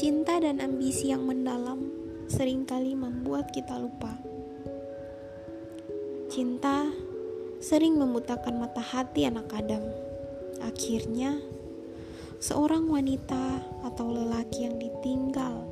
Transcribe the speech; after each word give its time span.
Cinta 0.00 0.40
dan 0.40 0.64
ambisi 0.64 1.12
yang 1.12 1.28
mendalam 1.28 1.92
sering 2.24 2.64
kali 2.64 2.96
membuat 2.96 3.52
kita 3.52 3.76
lupa. 3.76 4.16
Cinta 6.32 6.88
sering 7.60 8.00
membutakan 8.00 8.64
mata 8.64 8.80
hati 8.80 9.28
anak 9.28 9.52
Adam. 9.52 9.84
Akhirnya, 10.64 11.36
seorang 12.40 12.88
wanita 12.88 13.60
atau 13.84 14.08
lelaki 14.08 14.64
yang 14.64 14.80
ditinggal 14.80 15.68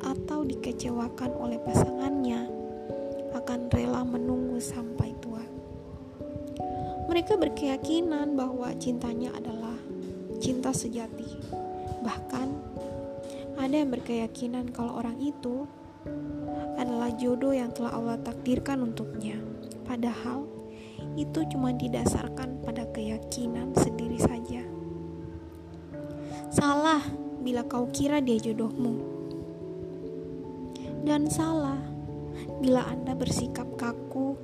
atau 0.00 0.40
dikecewakan 0.48 1.36
oleh 1.36 1.60
pasangannya 1.60 2.48
akan 3.36 3.68
rela 3.68 4.08
menunggu 4.08 4.56
sampai 4.56 5.12
tua. 5.20 5.44
Mereka 7.12 7.36
berkeyakinan 7.36 8.40
bahwa 8.40 8.72
cintanya 8.80 9.36
adalah 9.36 9.76
cinta 10.40 10.72
sejati. 10.72 11.28
Bahkan 12.00 12.48
ada 13.54 13.74
yang 13.74 13.90
berkeyakinan 13.94 14.74
kalau 14.74 14.98
orang 14.98 15.18
itu 15.22 15.66
adalah 16.74 17.10
jodoh 17.14 17.54
yang 17.54 17.70
telah 17.70 17.94
Allah 17.94 18.18
takdirkan 18.20 18.82
untuknya. 18.82 19.38
Padahal 19.86 20.44
itu 21.14 21.46
cuma 21.54 21.70
didasarkan 21.70 22.64
pada 22.66 22.88
keyakinan 22.90 23.70
sendiri 23.78 24.18
saja. 24.18 24.62
Salah 26.50 27.02
bila 27.42 27.66
kau 27.66 27.86
kira 27.90 28.22
dia 28.22 28.40
jodohmu. 28.40 29.12
Dan 31.04 31.28
salah 31.28 31.78
bila 32.64 32.88
Anda 32.88 33.12
bersikap 33.12 33.68
kaku 33.76 34.34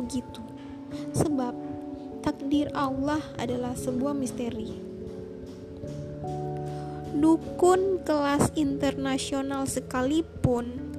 begitu. 0.00 0.40
Sebab 1.12 1.52
takdir 2.24 2.72
Allah 2.72 3.20
adalah 3.36 3.76
sebuah 3.76 4.16
misteri. 4.16 4.85
Dukun 7.16 8.04
kelas 8.04 8.52
internasional 8.54 9.64
sekalipun 9.64 10.92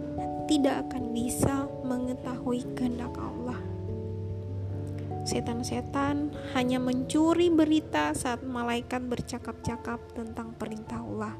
tidak 0.50 0.90
akan 0.90 1.14
bisa 1.14 1.70
mengetahui 1.86 2.66
kehendak 2.74 3.14
Allah. 3.16 3.62
Setan-setan 5.28 6.32
hanya 6.56 6.80
mencuri 6.82 7.54
berita 7.54 8.16
saat 8.16 8.42
malaikat 8.42 9.06
bercakap-cakap 9.06 10.00
tentang 10.16 10.56
perintah 10.58 11.04
Allah. 11.04 11.36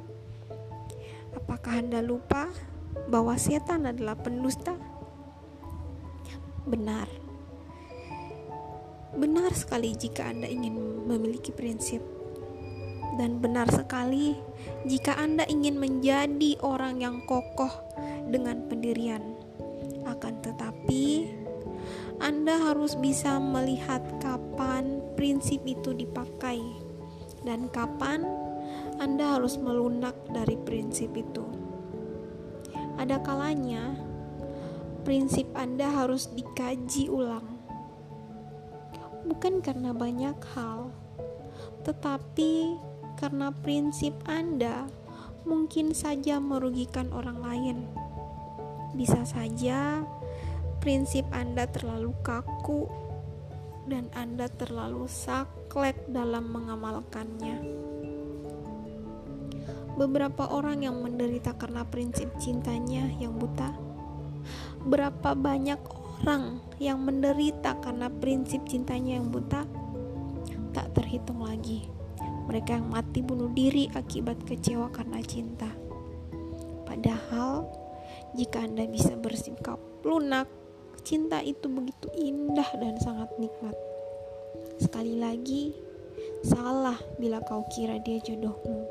Apakah 1.34 1.82
Anda 1.82 2.04
lupa 2.04 2.52
bahwa 3.08 3.34
setan 3.40 3.88
adalah 3.88 4.20
pendusta? 4.20 4.76
benar. 6.68 7.08
Benar 9.16 9.56
sekali 9.56 9.96
jika 9.96 10.28
Anda 10.28 10.52
ingin 10.52 11.08
memiliki 11.08 11.56
prinsip, 11.56 12.04
dan 13.18 13.42
benar 13.42 13.66
sekali 13.74 14.38
jika 14.86 15.18
Anda 15.18 15.44
ingin 15.50 15.82
menjadi 15.82 16.62
orang 16.62 17.02
yang 17.02 17.26
kokoh 17.26 17.74
dengan 18.30 18.70
pendirian. 18.70 19.36
Akan 20.06 20.40
tetapi, 20.40 21.34
Anda 22.22 22.56
harus 22.72 22.96
bisa 22.96 23.42
melihat 23.42 24.06
kapan 24.24 25.02
prinsip 25.18 25.66
itu 25.68 25.92
dipakai, 25.92 26.62
dan 27.44 27.68
kapan 27.74 28.24
Anda 29.02 29.36
harus 29.36 29.60
melunak 29.60 30.16
dari 30.32 30.56
prinsip 30.56 31.12
itu. 31.18 31.44
Ada 32.98 33.22
kalanya 33.22 33.94
prinsip 35.06 35.46
Anda 35.54 35.92
harus 35.92 36.32
dikaji 36.34 37.10
ulang. 37.12 37.46
Bukan 39.28 39.60
karena 39.60 39.92
banyak 39.92 40.40
hal, 40.56 40.90
tetapi 41.84 42.80
karena 43.18 43.50
prinsip 43.52 44.14
Anda 44.30 44.88
mungkin 45.44 45.92
saja 45.92 46.38
merugikan 46.38 47.10
orang 47.12 47.42
lain. 47.42 47.78
Bisa 48.94 49.26
saja 49.26 50.06
prinsip 50.80 51.26
Anda 51.34 51.68
terlalu 51.68 52.14
kaku 52.24 52.88
dan 53.90 54.08
Anda 54.14 54.48
terlalu 54.48 55.10
saklek 55.10 55.98
dalam 56.08 56.48
mengamalkannya. 56.54 57.58
Beberapa 59.98 60.54
orang 60.54 60.86
yang 60.86 61.02
menderita 61.02 61.58
karena 61.58 61.82
prinsip 61.84 62.30
cintanya 62.38 63.10
yang 63.18 63.34
buta 63.36 63.88
berapa 64.88 65.36
banyak 65.36 65.80
orang 66.24 66.64
yang 66.80 67.04
menderita 67.04 67.76
karena 67.84 68.08
prinsip 68.08 68.64
cintanya 68.70 69.20
yang 69.20 69.28
buta 69.28 69.68
tak 70.72 70.94
terhitung 70.96 71.44
lagi. 71.44 71.97
Mereka 72.48 72.80
yang 72.80 72.88
mati 72.88 73.20
bunuh 73.20 73.52
diri 73.52 73.92
akibat 73.92 74.40
kecewa 74.48 74.88
karena 74.96 75.20
cinta. 75.20 75.68
Padahal, 76.88 77.68
jika 78.40 78.64
Anda 78.64 78.88
bisa 78.88 79.20
bersikap 79.20 79.78
lunak, 80.08 80.48
cinta 81.04 81.44
itu 81.44 81.68
begitu 81.68 82.08
indah 82.16 82.68
dan 82.80 82.96
sangat 83.04 83.28
nikmat. 83.36 83.76
Sekali 84.80 85.20
lagi, 85.20 85.76
salah 86.48 86.96
bila 87.20 87.44
kau 87.44 87.68
kira 87.76 88.00
dia 88.00 88.24
jodohmu. 88.24 88.88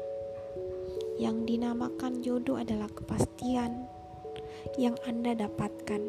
Yang 1.16 1.36
dinamakan 1.48 2.20
jodoh 2.20 2.60
adalah 2.60 2.92
kepastian, 2.92 3.88
yang 4.76 4.96
Anda 5.08 5.32
dapatkan. 5.32 6.02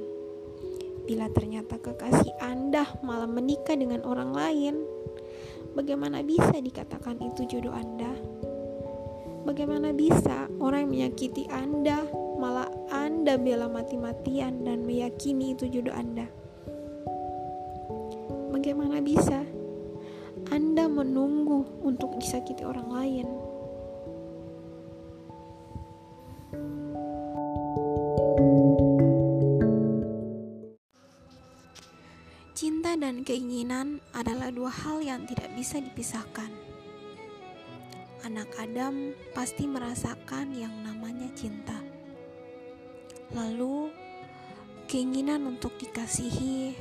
Bila 1.07 1.31
ternyata 1.31 1.79
kekasih 1.79 2.35
Anda 2.43 2.83
malah 2.99 3.31
menikah 3.31 3.79
dengan 3.79 4.03
orang 4.03 4.35
lain, 4.35 4.75
bagaimana 5.77 6.25
bisa 6.25 6.57
dikatakan 6.57 7.21
itu 7.21 7.45
jodoh 7.45 7.77
Anda? 7.77 8.09
Bagaimana 9.45 9.93
bisa 9.93 10.49
orang 10.57 10.89
yang 10.89 11.13
menyakiti 11.13 11.45
Anda 11.53 12.01
malah 12.41 12.67
Anda 12.89 13.37
bela 13.37 13.69
mati-matian 13.69 14.65
dan 14.65 14.83
meyakini 14.83 15.53
itu 15.53 15.69
jodoh 15.69 15.93
Anda? 15.93 16.25
Bagaimana 18.49 18.97
bisa 19.05 19.45
Anda 20.49 20.89
menunggu 20.89 21.85
untuk 21.85 22.17
disakiti 22.17 22.65
orang 22.65 22.89
lain? 22.89 23.46
Cinta 32.57 32.97
dan 32.97 33.21
keinginan 33.21 34.01
adalah 34.17 34.49
dua 34.49 34.73
hal 34.73 34.97
yang 35.05 35.29
tidak 35.29 35.53
bisa 35.53 35.77
dipisahkan. 35.77 36.49
Anak 38.25 38.49
Adam 38.57 39.13
pasti 39.37 39.69
merasakan 39.69 40.57
yang 40.57 40.73
namanya 40.81 41.29
cinta. 41.37 41.77
Lalu, 43.37 43.93
keinginan 44.89 45.45
untuk 45.45 45.77
dikasihi, 45.77 46.73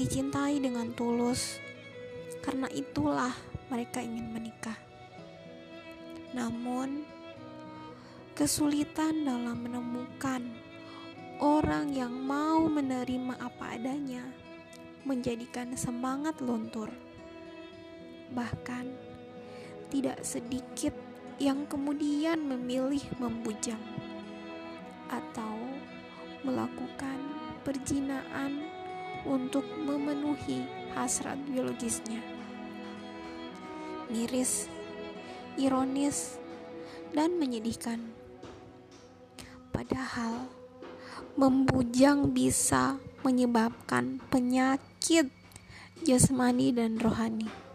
dicintai 0.00 0.56
dengan 0.64 0.96
tulus, 0.96 1.60
karena 2.40 2.64
itulah 2.72 3.36
mereka 3.68 4.00
ingin 4.00 4.32
menikah. 4.32 4.80
Namun, 6.32 7.04
kesulitan 8.32 9.28
dalam 9.28 9.60
menemukan 9.60 10.40
orang 11.36 11.92
yang 11.92 12.16
mau 12.16 12.64
menerima 12.64 13.36
apa 13.44 13.76
adanya 13.76 14.24
menjadikan 15.04 15.72
semangat 15.76 16.38
luntur. 16.44 16.92
Bahkan, 18.30 18.86
tidak 19.90 20.22
sedikit 20.22 20.94
yang 21.40 21.66
kemudian 21.66 22.38
memilih 22.46 23.02
membujang 23.18 23.80
atau 25.10 25.56
melakukan 26.46 27.18
perjinaan 27.66 28.64
untuk 29.26 29.66
memenuhi 29.82 30.64
hasrat 30.94 31.36
biologisnya. 31.48 32.22
Miris, 34.08 34.66
ironis, 35.58 36.38
dan 37.12 37.36
menyedihkan. 37.36 38.00
Padahal, 39.70 40.46
membujang 41.34 42.30
bisa 42.30 42.98
menyebabkan 43.22 44.20
penyakit 44.32 45.28
jasmani 46.04 46.72
dan 46.72 46.96
rohani. 46.96 47.69